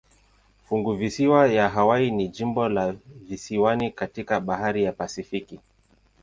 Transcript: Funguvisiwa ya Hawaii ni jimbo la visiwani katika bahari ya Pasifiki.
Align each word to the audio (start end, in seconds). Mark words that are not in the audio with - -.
Funguvisiwa 0.63 1.47
ya 1.47 1.69
Hawaii 1.69 2.11
ni 2.11 2.27
jimbo 2.27 2.69
la 2.69 2.93
visiwani 3.27 3.91
katika 3.91 4.39
bahari 4.39 4.83
ya 4.83 4.91
Pasifiki. 4.91 5.59